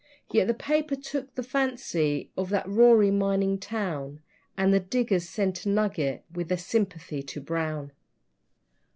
[0.31, 4.21] Yet the paper took the fancy of that roaring mining town,
[4.57, 7.91] And the diggers sent a nugget with their sympathy to Brown.